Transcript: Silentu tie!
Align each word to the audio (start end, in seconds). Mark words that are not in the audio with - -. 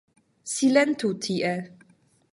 Silentu 0.53 1.13
tie! 1.27 1.53